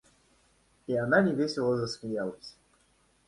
[0.87, 2.55] И она невесело засмеялась.